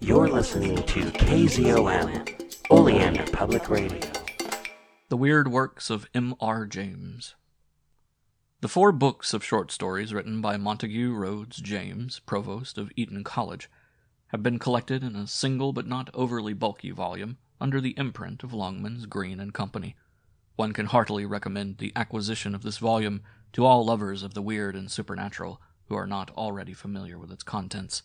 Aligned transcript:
You're 0.00 0.28
listening 0.28 0.76
to 0.76 1.00
KZOM, 1.00 2.70
Oleander 2.70 3.24
Public 3.32 3.68
Radio. 3.68 4.00
The 5.08 5.16
Weird 5.16 5.48
Works 5.48 5.90
of 5.90 6.06
M.R. 6.14 6.66
James. 6.66 7.34
The 8.60 8.68
four 8.68 8.92
books 8.92 9.34
of 9.34 9.42
short 9.42 9.72
stories 9.72 10.14
written 10.14 10.40
by 10.40 10.56
Montague 10.56 11.12
Rhodes 11.12 11.56
James, 11.56 12.20
Provost 12.20 12.78
of 12.78 12.92
Eton 12.94 13.24
College, 13.24 13.68
have 14.28 14.42
been 14.42 14.60
collected 14.60 15.02
in 15.02 15.16
a 15.16 15.26
single 15.26 15.72
but 15.72 15.86
not 15.86 16.10
overly 16.14 16.52
bulky 16.52 16.92
volume 16.92 17.38
under 17.60 17.80
the 17.80 17.94
imprint 17.98 18.44
of 18.44 18.52
Longmans, 18.52 19.08
Green 19.08 19.40
and 19.40 19.52
Company. 19.52 19.96
One 20.54 20.72
can 20.72 20.86
heartily 20.86 21.26
recommend 21.26 21.78
the 21.78 21.92
acquisition 21.96 22.54
of 22.54 22.62
this 22.62 22.78
volume 22.78 23.22
to 23.52 23.64
all 23.64 23.84
lovers 23.84 24.22
of 24.22 24.34
the 24.34 24.42
weird 24.42 24.76
and 24.76 24.90
supernatural 24.90 25.60
who 25.86 25.96
are 25.96 26.06
not 26.06 26.30
already 26.36 26.72
familiar 26.72 27.18
with 27.18 27.32
its 27.32 27.42
contents. 27.42 28.04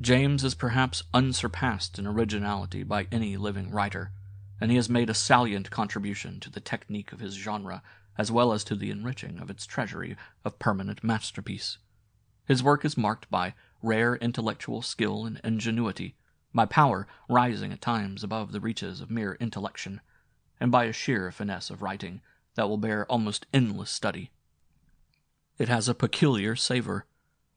James 0.00 0.44
is 0.44 0.54
perhaps 0.54 1.02
unsurpassed 1.12 1.98
in 1.98 2.06
originality 2.06 2.84
by 2.84 3.08
any 3.10 3.36
living 3.36 3.70
writer, 3.70 4.12
and 4.60 4.70
he 4.70 4.76
has 4.76 4.88
made 4.88 5.10
a 5.10 5.14
salient 5.14 5.70
contribution 5.70 6.38
to 6.38 6.50
the 6.50 6.60
technique 6.60 7.12
of 7.12 7.18
his 7.18 7.34
genre 7.34 7.82
as 8.16 8.30
well 8.30 8.52
as 8.52 8.62
to 8.64 8.76
the 8.76 8.90
enriching 8.90 9.38
of 9.38 9.50
its 9.50 9.66
treasury 9.66 10.16
of 10.44 10.58
permanent 10.58 11.02
masterpiece. 11.02 11.78
His 12.46 12.62
work 12.62 12.84
is 12.84 12.96
marked 12.96 13.28
by 13.30 13.54
rare 13.82 14.16
intellectual 14.16 14.82
skill 14.82 15.24
and 15.24 15.40
ingenuity, 15.42 16.14
by 16.54 16.66
power 16.66 17.08
rising 17.28 17.72
at 17.72 17.80
times 17.80 18.22
above 18.22 18.52
the 18.52 18.60
reaches 18.60 19.00
of 19.00 19.10
mere 19.10 19.34
intellection, 19.40 20.00
and 20.60 20.70
by 20.70 20.84
a 20.84 20.92
sheer 20.92 21.30
finesse 21.32 21.70
of 21.70 21.82
writing 21.82 22.20
that 22.54 22.68
will 22.68 22.78
bear 22.78 23.04
almost 23.06 23.46
endless 23.52 23.90
study. 23.90 24.30
It 25.58 25.68
has 25.68 25.88
a 25.88 25.94
peculiar 25.94 26.54
savor, 26.54 27.04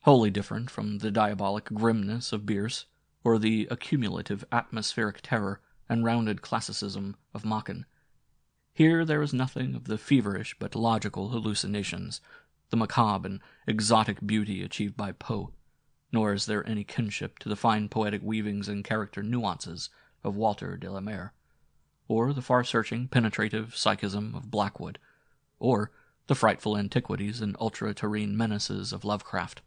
wholly 0.02 0.30
different 0.30 0.70
from 0.70 0.98
the 0.98 1.12
diabolic 1.12 1.66
grimness 1.66 2.34
of 2.34 2.46
Bierce, 2.46 2.86
or 3.24 3.38
the 3.38 3.68
accumulative 3.70 4.44
atmospheric 4.52 5.22
terror 5.22 5.62
and 5.88 6.04
rounded 6.04 6.42
classicism 6.42 7.16
of 7.34 7.46
Machen. 7.46 7.86
Here 8.74 9.06
there 9.06 9.22
is 9.22 9.34
nothing 9.34 9.76
of 9.76 9.86
the 9.86 9.98
feverish 9.98 10.56
but 10.58 10.76
logical 10.76 11.30
hallucinations, 11.30 12.22
the 12.70 12.78
macabre 12.78 13.28
and 13.28 13.40
exotic 13.68 14.26
beauty 14.26 14.64
achieved 14.64 14.98
by 14.98 15.12
Poe, 15.12 15.52
nor 16.12 16.34
is 16.34 16.46
there 16.46 16.68
any 16.68 16.84
kinship 16.84 17.38
to 17.40 17.50
the 17.50 17.56
fine 17.56 17.90
poetic 17.90 18.22
weavings 18.24 18.68
and 18.68 18.84
character 18.84 19.22
nuances 19.22 19.90
of 20.24 20.36
Walter 20.36 20.78
de 20.78 20.90
la 20.90 21.02
Mare, 21.02 21.34
or 22.08 22.34
the 22.34 22.42
far-searching 22.42 23.08
penetrative 23.08 23.76
psychism 23.76 24.34
of 24.34 24.50
Blackwood, 24.50 24.98
or 25.60 25.92
the 26.28 26.36
frightful 26.36 26.78
antiquities 26.78 27.42
and 27.42 27.56
ultra-terrene 27.60 28.34
menaces 28.34 28.94
of 28.94 29.06
Lovecraft. 29.06 29.62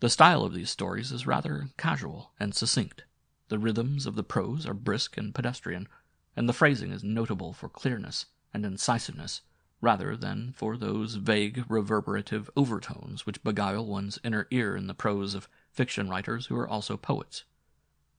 The 0.00 0.08
style 0.08 0.44
of 0.44 0.54
these 0.54 0.70
stories 0.70 1.12
is 1.12 1.26
rather 1.26 1.68
casual 1.76 2.32
and 2.40 2.54
succinct. 2.54 3.04
The 3.48 3.58
rhythms 3.58 4.06
of 4.06 4.14
the 4.14 4.24
prose 4.24 4.66
are 4.66 4.72
brisk 4.72 5.18
and 5.18 5.34
pedestrian, 5.34 5.88
and 6.34 6.48
the 6.48 6.54
phrasing 6.54 6.90
is 6.90 7.04
notable 7.04 7.52
for 7.52 7.68
clearness 7.68 8.24
and 8.54 8.64
incisiveness 8.64 9.42
rather 9.82 10.16
than 10.16 10.52
for 10.52 10.78
those 10.78 11.16
vague 11.16 11.64
reverberative 11.68 12.48
overtones 12.56 13.26
which 13.26 13.42
beguile 13.42 13.84
one's 13.84 14.18
inner 14.24 14.46
ear 14.50 14.74
in 14.74 14.86
the 14.86 14.94
prose 14.94 15.34
of 15.34 15.48
fiction 15.70 16.08
writers 16.08 16.46
who 16.46 16.56
are 16.56 16.68
also 16.68 16.96
poets. 16.96 17.44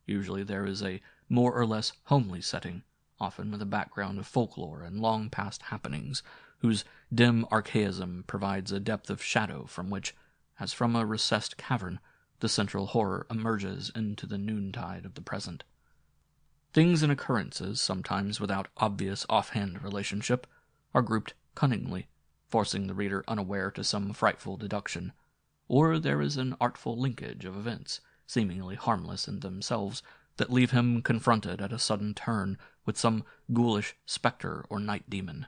Usually 0.05 0.43
there 0.43 0.67
is 0.67 0.83
a 0.83 1.01
more 1.29 1.53
or 1.53 1.65
less 1.65 1.93
homely 2.05 2.41
setting, 2.41 2.83
often 3.19 3.49
with 3.49 3.61
a 3.61 3.65
background 3.65 4.19
of 4.19 4.27
folklore 4.27 4.83
and 4.83 4.99
long 4.99 5.31
past 5.31 5.63
happenings, 5.63 6.21
whose 6.59 6.85
dim 7.11 7.45
archaism 7.49 8.23
provides 8.27 8.71
a 8.71 8.79
depth 8.79 9.09
of 9.09 9.23
shadow 9.23 9.65
from 9.65 9.89
which, 9.89 10.15
as 10.61 10.71
from 10.71 10.95
a 10.95 11.03
recessed 11.03 11.57
cavern, 11.57 11.99
the 12.39 12.47
central 12.47 12.85
horror 12.85 13.25
emerges 13.31 13.91
into 13.95 14.27
the 14.27 14.37
noontide 14.37 15.05
of 15.05 15.15
the 15.15 15.21
present. 15.21 15.63
Things 16.71 17.01
and 17.01 17.11
occurrences, 17.11 17.81
sometimes 17.81 18.39
without 18.39 18.67
obvious 18.77 19.25
offhand 19.27 19.81
relationship, 19.81 20.45
are 20.93 21.01
grouped 21.01 21.33
cunningly, 21.55 22.07
forcing 22.47 22.85
the 22.85 22.93
reader 22.93 23.23
unaware 23.27 23.71
to 23.71 23.83
some 23.83 24.13
frightful 24.13 24.55
deduction, 24.55 25.13
or 25.67 25.97
there 25.97 26.21
is 26.21 26.37
an 26.37 26.55
artful 26.61 26.95
linkage 26.95 27.43
of 27.43 27.57
events, 27.57 27.99
seemingly 28.27 28.75
harmless 28.75 29.27
in 29.27 29.39
themselves, 29.39 30.03
that 30.37 30.53
leave 30.53 30.71
him 30.71 31.01
confronted 31.01 31.59
at 31.59 31.73
a 31.73 31.79
sudden 31.79 32.13
turn 32.13 32.57
with 32.85 32.97
some 32.97 33.23
ghoulish 33.51 33.95
spectre 34.05 34.63
or 34.69 34.79
night 34.79 35.09
demon. 35.09 35.47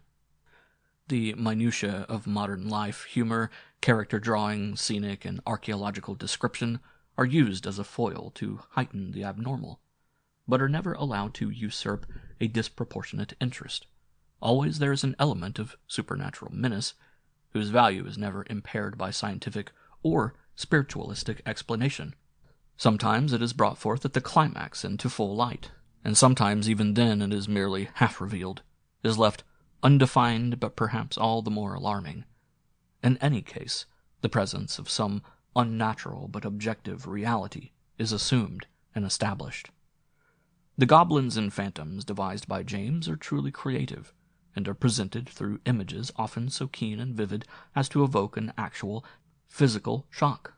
The 1.07 1.35
minutiae 1.35 2.05
of 2.09 2.25
modern 2.25 2.67
life, 2.67 3.03
humor, 3.03 3.51
character 3.83 4.17
drawing, 4.17 4.77
scenic 4.77 5.25
and 5.25 5.41
archaeological 5.45 6.15
description 6.15 6.79
are 7.17 7.25
used 7.25 7.67
as 7.67 7.77
a 7.77 7.83
foil 7.83 8.31
to 8.33 8.61
heighten 8.69 9.11
the 9.11 9.25
abnormal, 9.25 9.81
but 10.47 10.61
are 10.61 10.69
never 10.69 10.93
allowed 10.93 11.33
to 11.33 11.49
usurp 11.49 12.05
a 12.39 12.47
disproportionate 12.47 13.33
interest. 13.41 13.85
Always 14.41 14.79
there 14.79 14.93
is 14.93 15.03
an 15.03 15.17
element 15.19 15.59
of 15.59 15.75
supernatural 15.85 16.53
menace, 16.55 16.93
whose 17.49 17.71
value 17.71 18.05
is 18.07 18.17
never 18.17 18.45
impaired 18.49 18.97
by 18.97 19.11
scientific 19.11 19.73
or 20.01 20.33
spiritualistic 20.55 21.41
explanation. 21.45 22.15
Sometimes 22.77 23.33
it 23.33 23.41
is 23.41 23.51
brought 23.51 23.77
forth 23.77 24.05
at 24.05 24.13
the 24.13 24.21
climax 24.21 24.85
into 24.85 25.09
full 25.09 25.35
light, 25.35 25.71
and 26.05 26.17
sometimes 26.17 26.69
even 26.69 26.93
then 26.93 27.21
it 27.21 27.33
is 27.33 27.49
merely 27.49 27.89
half 27.95 28.21
revealed, 28.21 28.61
is 29.03 29.17
left 29.17 29.43
undefined 29.83 30.61
but 30.61 30.77
perhaps 30.77 31.17
all 31.17 31.41
the 31.41 31.51
more 31.51 31.73
alarming. 31.73 32.23
In 33.03 33.17
any 33.17 33.41
case, 33.41 33.85
the 34.21 34.29
presence 34.29 34.79
of 34.79 34.89
some 34.89 35.21
unnatural 35.57 36.29
but 36.29 36.45
objective 36.45 37.05
reality 37.05 37.71
is 37.97 38.13
assumed 38.13 38.65
and 38.95 39.05
established. 39.05 39.69
The 40.77 40.85
goblins 40.85 41.35
and 41.35 41.53
phantoms 41.53 42.05
devised 42.05 42.47
by 42.47 42.63
James 42.63 43.09
are 43.09 43.17
truly 43.17 43.51
creative 43.51 44.13
and 44.55 44.67
are 44.67 44.73
presented 44.73 45.27
through 45.27 45.59
images 45.65 46.13
often 46.15 46.49
so 46.49 46.67
keen 46.67 46.99
and 46.99 47.13
vivid 47.13 47.45
as 47.75 47.89
to 47.89 48.03
evoke 48.03 48.37
an 48.37 48.53
actual 48.57 49.03
physical 49.47 50.07
shock. 50.09 50.53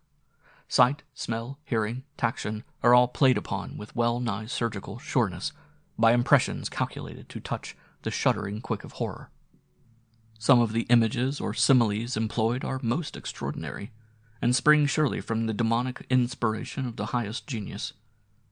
Sight, 0.68 1.04
smell, 1.14 1.60
hearing, 1.64 2.04
taction 2.16 2.64
are 2.84 2.94
all 2.94 3.08
played 3.08 3.38
upon 3.38 3.76
with 3.76 3.96
well 3.96 4.20
nigh 4.20 4.46
surgical 4.46 5.00
sureness, 5.00 5.52
by 5.98 6.14
impressions 6.14 6.70
calculated 6.70 7.28
to 7.30 7.40
touch 7.40 7.76
the 8.04 8.12
shuddering 8.12 8.62
quick 8.62 8.84
of 8.84 8.94
horror. 8.94 9.32
Some 10.38 10.60
of 10.60 10.74
the 10.74 10.86
images 10.90 11.40
or 11.40 11.54
similes 11.54 12.18
employed 12.18 12.64
are 12.64 12.80
most 12.84 13.16
extraordinary, 13.16 13.92
and 14.42 14.56
spring 14.56 14.86
surely 14.86 15.22
from 15.22 15.46
the 15.46 15.54
demonic 15.54 16.06
inspiration 16.10 16.86
of 16.86 16.98
the 16.98 17.08
highest 17.08 17.48
genius. 17.48 17.94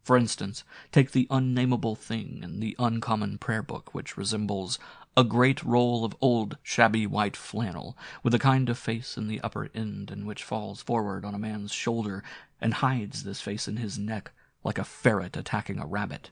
For 0.04 0.18
instance, 0.18 0.64
take 0.92 1.12
the 1.12 1.28
unnamable 1.30 1.96
thing 1.96 2.42
in 2.44 2.60
the 2.60 2.76
uncommon 2.80 3.38
prayer 3.38 3.62
book, 3.62 3.94
which 3.94 4.18
resembles 4.18 4.80
a 5.16 5.24
great 5.24 5.64
roll 5.64 6.04
of 6.04 6.16
old 6.20 6.58
shabby 6.64 7.06
white 7.06 7.38
flannel, 7.38 7.98
with 8.22 8.34
a 8.34 8.40
kind 8.40 8.70
of 8.70 8.78
face 8.78 9.18
in 9.18 9.28
the 9.28 9.40
upper 9.42 9.70
end, 9.74 10.12
and 10.12 10.26
which 10.26 10.44
falls 10.44 10.82
forward 10.82 11.24
on 11.24 11.36
a 11.36 11.40
man's 11.40 11.72
shoulder, 11.72 12.24
and 12.60 12.76
hides 12.76 13.24
this 13.24 13.40
face 13.40 13.68
in 13.68 13.78
his 13.78 13.98
neck, 14.00 14.32
like 14.64 14.78
a 14.78 14.84
ferret 14.84 15.38
attacking 15.38 15.80
a 15.80 15.86
rabbit. 15.86 16.32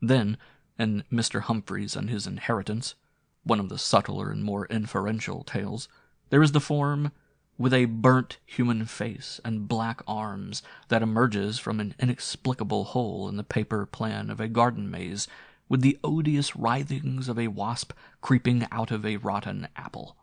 Then, 0.00 0.36
in 0.78 1.04
Mr. 1.12 1.42
Humphreys 1.42 1.94
and 1.94 2.10
His 2.10 2.26
Inheritance, 2.26 2.96
one 3.44 3.60
of 3.60 3.68
the 3.68 3.78
subtler 3.78 4.30
and 4.30 4.44
more 4.44 4.66
inferential 4.66 5.42
tales, 5.44 5.88
there 6.30 6.42
is 6.42 6.52
the 6.52 6.60
form 6.60 7.12
with 7.58 7.74
a 7.74 7.84
burnt 7.84 8.38
human 8.46 8.84
face 8.84 9.40
and 9.44 9.68
black 9.68 10.02
arms 10.06 10.62
that 10.88 11.02
emerges 11.02 11.58
from 11.58 11.78
an 11.80 11.94
inexplicable 11.98 12.84
hole 12.84 13.28
in 13.28 13.36
the 13.36 13.44
paper 13.44 13.86
plan 13.86 14.30
of 14.30 14.40
a 14.40 14.48
garden 14.48 14.90
maze 14.90 15.28
with 15.68 15.80
the 15.80 15.98
odious 16.02 16.56
writhings 16.56 17.28
of 17.28 17.38
a 17.38 17.48
wasp 17.48 17.92
creeping 18.20 18.66
out 18.70 18.90
of 18.90 19.06
a 19.06 19.16
rotten 19.18 19.68
apple. 19.76 20.16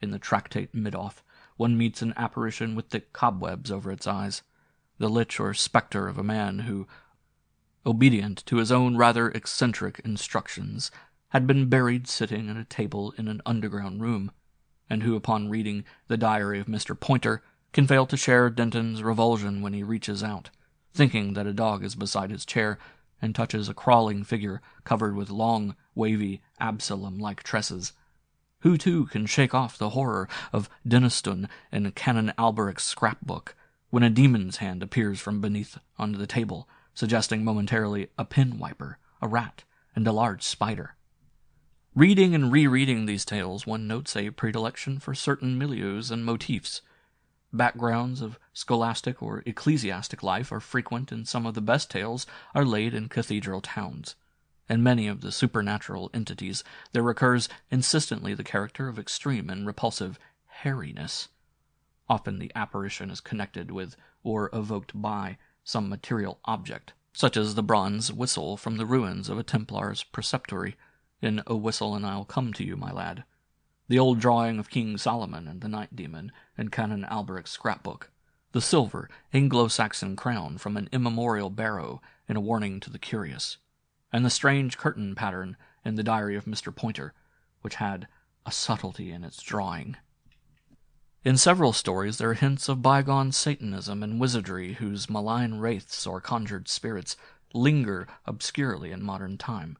In 0.00 0.10
the 0.10 0.18
tractate 0.18 0.74
Middoth, 0.74 1.22
one 1.56 1.76
meets 1.76 2.02
an 2.02 2.14
apparition 2.16 2.74
with 2.74 2.86
thick 2.88 3.12
cobwebs 3.12 3.70
over 3.70 3.92
its 3.92 4.06
eyes, 4.06 4.42
the 4.98 5.08
lich 5.08 5.38
or 5.38 5.54
spectre 5.54 6.08
of 6.08 6.18
a 6.18 6.24
man 6.24 6.60
who, 6.60 6.86
obedient 7.84 8.44
to 8.46 8.56
his 8.56 8.72
own 8.72 8.96
rather 8.96 9.30
eccentric 9.30 10.00
instructions, 10.04 10.90
had 11.32 11.46
been 11.46 11.66
buried 11.66 12.06
sitting 12.06 12.50
at 12.50 12.58
a 12.58 12.64
table 12.64 13.14
in 13.16 13.26
an 13.26 13.40
underground 13.46 14.02
room, 14.02 14.30
and 14.90 15.02
who, 15.02 15.16
upon 15.16 15.48
reading 15.48 15.82
the 16.06 16.18
diary 16.18 16.60
of 16.60 16.66
Mr. 16.66 16.98
Poynter, 16.98 17.42
can 17.72 17.86
fail 17.86 18.04
to 18.04 18.18
share 18.18 18.50
Denton's 18.50 19.02
revulsion 19.02 19.62
when 19.62 19.72
he 19.72 19.82
reaches 19.82 20.22
out, 20.22 20.50
thinking 20.92 21.32
that 21.32 21.46
a 21.46 21.54
dog 21.54 21.82
is 21.82 21.94
beside 21.94 22.30
his 22.30 22.44
chair, 22.44 22.78
and 23.22 23.34
touches 23.34 23.66
a 23.66 23.74
crawling 23.74 24.24
figure 24.24 24.60
covered 24.84 25.16
with 25.16 25.30
long, 25.30 25.74
wavy, 25.94 26.42
Absalom-like 26.60 27.42
tresses. 27.42 27.94
Who, 28.60 28.76
too, 28.76 29.06
can 29.06 29.24
shake 29.24 29.54
off 29.54 29.78
the 29.78 29.90
horror 29.90 30.28
of 30.52 30.68
Dennistoun 30.86 31.48
in 31.72 31.90
Canon 31.92 32.34
Alberic's 32.36 32.84
scrapbook, 32.84 33.54
when 33.88 34.02
a 34.02 34.10
demon's 34.10 34.58
hand 34.58 34.82
appears 34.82 35.18
from 35.18 35.40
beneath 35.40 35.78
under 35.98 36.18
the 36.18 36.26
table, 36.26 36.68
suggesting 36.92 37.42
momentarily 37.42 38.08
a 38.18 38.26
pen 38.26 38.58
wiper, 38.58 38.98
a 39.22 39.28
rat, 39.28 39.64
and 39.96 40.06
a 40.06 40.12
large 40.12 40.42
spider. 40.42 40.94
Reading 41.94 42.34
and 42.34 42.50
rereading 42.50 43.04
these 43.04 43.26
tales, 43.26 43.66
one 43.66 43.86
notes 43.86 44.16
a 44.16 44.30
predilection 44.30 44.98
for 44.98 45.14
certain 45.14 45.58
milieus 45.58 46.10
and 46.10 46.24
motifs. 46.24 46.80
Backgrounds 47.52 48.22
of 48.22 48.38
scholastic 48.54 49.22
or 49.22 49.42
ecclesiastic 49.44 50.22
life 50.22 50.50
are 50.52 50.60
frequent, 50.60 51.12
and 51.12 51.28
some 51.28 51.44
of 51.44 51.52
the 51.52 51.60
best 51.60 51.90
tales 51.90 52.26
are 52.54 52.64
laid 52.64 52.94
in 52.94 53.10
cathedral 53.10 53.60
towns. 53.60 54.14
In 54.70 54.82
many 54.82 55.06
of 55.06 55.20
the 55.20 55.30
supernatural 55.30 56.10
entities 56.14 56.64
there 56.92 57.02
recurs 57.02 57.50
insistently 57.70 58.32
the 58.32 58.42
character 58.42 58.88
of 58.88 58.98
extreme 58.98 59.50
and 59.50 59.66
repulsive 59.66 60.18
hairiness. 60.62 61.28
Often 62.08 62.38
the 62.38 62.52
apparition 62.54 63.10
is 63.10 63.20
connected 63.20 63.70
with, 63.70 63.96
or 64.22 64.48
evoked 64.54 64.92
by, 64.94 65.36
some 65.62 65.90
material 65.90 66.38
object, 66.46 66.94
such 67.12 67.36
as 67.36 67.54
the 67.54 67.62
bronze 67.62 68.10
whistle 68.10 68.56
from 68.56 68.78
the 68.78 68.86
ruins 68.86 69.28
of 69.28 69.38
a 69.38 69.44
Templar's 69.44 70.02
preceptory, 70.10 70.72
in 71.22 71.42
A 71.46 71.56
Whistle 71.56 71.94
and 71.94 72.04
I'll 72.04 72.24
Come 72.24 72.52
to 72.54 72.64
You, 72.64 72.76
My 72.76 72.92
Lad 72.92 73.24
the 73.92 73.98
old 73.98 74.20
drawing 74.20 74.58
of 74.58 74.70
King 74.70 74.96
Solomon 74.96 75.46
and 75.46 75.60
the 75.60 75.68
night 75.68 75.94
demon 75.94 76.32
in 76.56 76.70
Canon 76.70 77.04
Alberic's 77.04 77.50
scrapbook, 77.50 78.10
the 78.52 78.60
silver 78.62 79.10
Anglo 79.34 79.68
Saxon 79.68 80.16
crown 80.16 80.56
from 80.56 80.78
an 80.78 80.88
immemorial 80.92 81.50
barrow 81.50 82.00
in 82.26 82.34
a 82.34 82.40
warning 82.40 82.80
to 82.80 82.88
the 82.88 82.98
curious, 82.98 83.58
and 84.10 84.24
the 84.24 84.30
strange 84.30 84.78
curtain 84.78 85.14
pattern 85.14 85.58
in 85.84 85.96
the 85.96 86.02
diary 86.02 86.36
of 86.36 86.46
Mr. 86.46 86.74
Poynter, 86.74 87.12
which 87.60 87.74
had 87.74 88.08
a 88.46 88.50
subtlety 88.50 89.12
in 89.12 89.24
its 89.24 89.42
drawing. 89.42 89.96
In 91.22 91.36
several 91.36 91.74
stories 91.74 92.16
there 92.16 92.30
are 92.30 92.34
hints 92.34 92.70
of 92.70 92.80
bygone 92.80 93.30
Satanism 93.30 94.02
and 94.02 94.18
wizardry 94.18 94.72
whose 94.72 95.10
malign 95.10 95.58
wraiths 95.58 96.06
or 96.06 96.18
conjured 96.18 96.66
spirits 96.66 97.14
linger 97.52 98.08
obscurely 98.24 98.90
in 98.90 99.02
modern 99.02 99.36
time, 99.36 99.76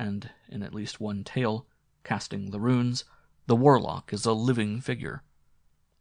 and 0.00 0.30
in 0.48 0.62
at 0.62 0.74
least 0.74 0.98
one 0.98 1.22
tale, 1.22 1.66
Casting 2.04 2.52
the 2.52 2.58
Runes, 2.58 3.04
the 3.46 3.54
warlock 3.54 4.14
is 4.14 4.24
a 4.24 4.32
living 4.32 4.80
figure. 4.80 5.22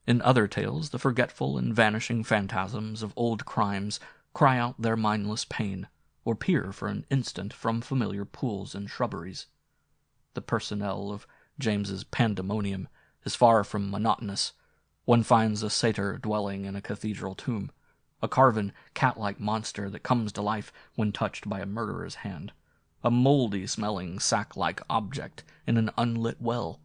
In 0.07 0.21
other 0.21 0.47
tales, 0.47 0.91
the 0.91 0.97
forgetful 0.97 1.57
and 1.57 1.75
vanishing 1.75 2.23
phantasms 2.23 3.03
of 3.03 3.11
old 3.17 3.45
crimes 3.45 3.99
cry 4.33 4.57
out 4.57 4.81
their 4.81 4.95
mindless 4.95 5.43
pain, 5.43 5.89
or 6.23 6.33
peer 6.33 6.71
for 6.71 6.87
an 6.87 7.05
instant 7.09 7.51
from 7.51 7.81
familiar 7.81 8.23
pools 8.23 8.73
and 8.73 8.89
shrubberies. 8.89 9.47
The 10.33 10.41
personnel 10.41 11.11
of 11.11 11.27
James's 11.59 12.05
Pandemonium 12.05 12.87
is 13.25 13.35
far 13.35 13.65
from 13.65 13.91
monotonous. 13.91 14.53
One 15.03 15.23
finds 15.23 15.61
a 15.61 15.69
satyr 15.69 16.17
dwelling 16.17 16.63
in 16.63 16.77
a 16.77 16.81
cathedral 16.81 17.35
tomb, 17.35 17.69
a 18.21 18.29
carven, 18.29 18.71
cat-like 18.93 19.41
monster 19.41 19.89
that 19.89 20.03
comes 20.03 20.31
to 20.33 20.41
life 20.41 20.71
when 20.95 21.11
touched 21.11 21.49
by 21.49 21.59
a 21.59 21.65
murderer's 21.65 22.15
hand, 22.15 22.53
a 23.03 23.11
mouldy-smelling, 23.11 24.19
sack-like 24.19 24.81
object 24.89 25.43
in 25.65 25.77
an 25.77 25.89
unlit 25.97 26.41
well, 26.41 26.79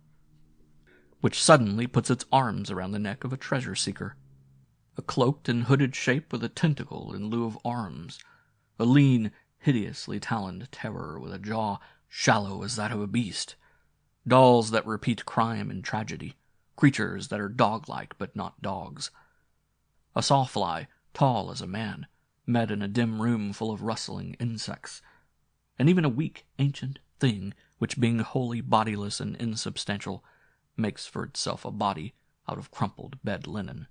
which 1.21 1.43
suddenly 1.43 1.87
puts 1.87 2.11
its 2.11 2.27
arms 2.31 2.71
around 2.71 2.93
the 2.93 2.99
neck 2.99 3.25
of 3.25 3.33
a 3.33 3.37
treasure 3.37 3.75
seeker. 3.75 4.17
A 4.97 5.03
cloaked 5.03 5.49
and 5.49 5.65
hooded 5.65 5.97
shape 5.97 6.33
with 6.33 6.45
a 6.45 6.49
tentacle 6.49 7.13
in 7.15 7.31
lieu 7.31 7.47
of 7.47 7.59
arms. 7.65 8.21
A 8.79 8.85
lean, 8.85 9.33
hideously 9.59 10.21
taloned 10.21 10.71
terror 10.71 11.19
with 11.19 11.33
a 11.33 11.39
jaw 11.39 11.79
shallow 12.09 12.63
as 12.63 12.77
that 12.77 12.93
of 12.93 13.01
a 13.01 13.07
beast. 13.07 13.57
Dolls 14.29 14.71
that 14.71 14.87
repeat 14.87 15.25
crime 15.25 15.71
and 15.71 15.83
tragedy. 15.83 16.37
Creatures 16.77 17.29
that 17.29 17.41
are 17.41 17.49
dog-like 17.49 18.17
but 18.19 18.37
not 18.37 18.63
dogs. 18.63 19.11
A 20.15 20.21
sawfly, 20.21 20.87
tall 21.13 21.51
as 21.51 21.61
a 21.61 21.67
man, 21.67 22.07
met 22.47 22.71
in 22.71 22.83
a 22.83 22.89
dim 22.89 23.21
room 23.21 23.53
full 23.53 23.73
of 23.73 23.83
rustling 23.83 24.35
insects. 24.39 25.03
And 25.79 25.89
even 25.89 26.05
a 26.05 26.09
weak, 26.09 26.47
ancient 26.59 26.99
thing, 27.19 27.55
which 27.79 28.01
being 28.01 28.21
wholly 28.21 28.61
bodiless 28.61 29.21
and 29.21 29.37
insubstantial, 29.37 30.25
makes 30.77 31.07
for 31.07 31.25
itself 31.25 31.65
a 31.65 31.71
body 31.71 32.15
out 32.49 32.59
of 32.59 32.71
crumpled 32.71 33.17
bed 33.25 33.47
linen. 33.47 33.87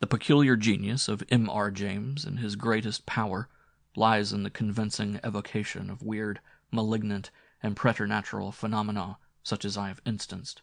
The 0.00 0.06
peculiar 0.06 0.56
genius 0.56 1.08
of 1.08 1.24
M. 1.28 1.50
R. 1.50 1.70
James 1.70 2.24
and 2.24 2.38
his 2.38 2.56
greatest 2.56 3.04
power 3.06 3.48
lies 3.96 4.32
in 4.32 4.44
the 4.44 4.50
convincing 4.50 5.18
evocation 5.24 5.90
of 5.90 6.02
weird, 6.02 6.40
malignant, 6.70 7.30
and 7.62 7.76
preternatural 7.76 8.52
phenomena 8.52 9.18
such 9.42 9.64
as 9.64 9.76
I 9.76 9.88
have 9.88 10.00
instanced. 10.04 10.62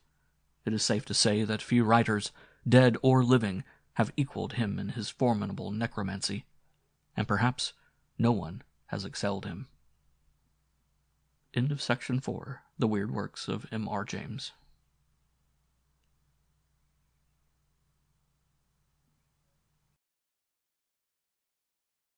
It 0.66 0.74
is 0.74 0.84
safe 0.84 1.06
to 1.06 1.14
say 1.14 1.44
that 1.44 1.62
few 1.62 1.84
writers, 1.84 2.32
dead 2.68 2.98
or 3.02 3.24
living, 3.24 3.64
have 3.94 4.12
equaled 4.16 4.54
him 4.54 4.80
in 4.80 4.90
his 4.90 5.10
formidable 5.10 5.72
necromancy, 5.72 6.46
and 7.16 7.28
perhaps 7.28 7.74
no 8.18 8.32
one 8.32 8.62
has 8.88 9.06
excelled 9.06 9.46
him. 9.46 9.68
End 11.56 11.72
of 11.72 11.82
section 11.82 12.20
4 12.20 12.64
The 12.78 12.88
Weird 12.88 13.12
Works 13.12 13.48
of 13.48 13.66
M. 13.72 13.88
R. 13.88 14.04
James. 14.04 14.52